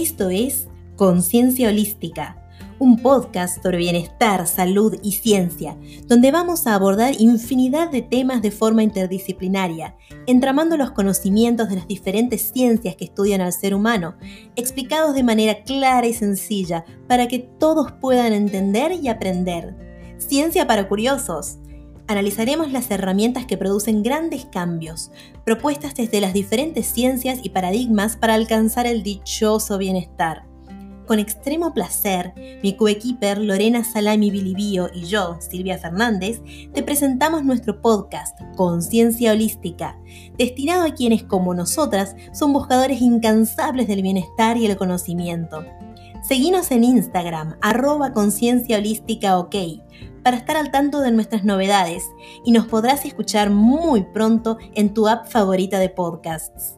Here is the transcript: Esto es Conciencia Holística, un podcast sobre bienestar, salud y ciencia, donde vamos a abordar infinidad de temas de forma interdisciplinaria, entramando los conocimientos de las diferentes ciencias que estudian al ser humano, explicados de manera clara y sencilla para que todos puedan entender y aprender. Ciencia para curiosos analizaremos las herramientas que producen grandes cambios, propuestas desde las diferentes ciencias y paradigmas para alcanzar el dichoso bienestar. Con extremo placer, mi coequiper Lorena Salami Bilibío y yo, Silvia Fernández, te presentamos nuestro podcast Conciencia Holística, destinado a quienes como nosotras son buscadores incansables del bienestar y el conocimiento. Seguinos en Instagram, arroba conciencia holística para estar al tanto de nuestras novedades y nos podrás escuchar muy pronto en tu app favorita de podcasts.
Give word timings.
Esto 0.00 0.30
es 0.30 0.68
Conciencia 0.94 1.70
Holística, 1.70 2.40
un 2.78 2.98
podcast 2.98 3.60
sobre 3.60 3.78
bienestar, 3.78 4.46
salud 4.46 4.96
y 5.02 5.10
ciencia, 5.10 5.76
donde 6.06 6.30
vamos 6.30 6.68
a 6.68 6.76
abordar 6.76 7.20
infinidad 7.20 7.90
de 7.90 8.02
temas 8.02 8.40
de 8.40 8.52
forma 8.52 8.84
interdisciplinaria, 8.84 9.96
entramando 10.28 10.76
los 10.76 10.92
conocimientos 10.92 11.68
de 11.68 11.74
las 11.74 11.88
diferentes 11.88 12.52
ciencias 12.52 12.94
que 12.94 13.06
estudian 13.06 13.40
al 13.40 13.52
ser 13.52 13.74
humano, 13.74 14.14
explicados 14.54 15.16
de 15.16 15.24
manera 15.24 15.64
clara 15.64 16.06
y 16.06 16.14
sencilla 16.14 16.84
para 17.08 17.26
que 17.26 17.40
todos 17.40 17.90
puedan 17.90 18.32
entender 18.32 18.92
y 18.92 19.08
aprender. 19.08 19.74
Ciencia 20.18 20.68
para 20.68 20.86
curiosos 20.86 21.58
analizaremos 22.08 22.72
las 22.72 22.90
herramientas 22.90 23.46
que 23.46 23.58
producen 23.58 24.02
grandes 24.02 24.46
cambios, 24.46 25.12
propuestas 25.44 25.94
desde 25.94 26.20
las 26.20 26.32
diferentes 26.32 26.86
ciencias 26.86 27.40
y 27.42 27.50
paradigmas 27.50 28.16
para 28.16 28.34
alcanzar 28.34 28.86
el 28.86 29.02
dichoso 29.02 29.78
bienestar. 29.78 30.48
Con 31.06 31.18
extremo 31.18 31.72
placer, 31.72 32.34
mi 32.62 32.76
coequiper 32.76 33.38
Lorena 33.38 33.82
Salami 33.82 34.30
Bilibío 34.30 34.90
y 34.92 35.04
yo, 35.04 35.38
Silvia 35.40 35.78
Fernández, 35.78 36.42
te 36.74 36.82
presentamos 36.82 37.44
nuestro 37.44 37.80
podcast 37.80 38.38
Conciencia 38.56 39.32
Holística, 39.32 39.98
destinado 40.36 40.84
a 40.84 40.94
quienes 40.94 41.22
como 41.22 41.54
nosotras 41.54 42.14
son 42.32 42.52
buscadores 42.52 43.00
incansables 43.00 43.88
del 43.88 44.02
bienestar 44.02 44.58
y 44.58 44.66
el 44.66 44.76
conocimiento. 44.76 45.64
Seguinos 46.22 46.70
en 46.72 46.84
Instagram, 46.84 47.56
arroba 47.62 48.12
conciencia 48.12 48.76
holística 48.76 49.38
para 50.28 50.36
estar 50.36 50.58
al 50.58 50.70
tanto 50.70 51.00
de 51.00 51.10
nuestras 51.10 51.42
novedades 51.42 52.12
y 52.44 52.52
nos 52.52 52.66
podrás 52.66 53.06
escuchar 53.06 53.48
muy 53.48 54.02
pronto 54.02 54.58
en 54.74 54.92
tu 54.92 55.08
app 55.08 55.26
favorita 55.26 55.78
de 55.78 55.88
podcasts. 55.88 56.76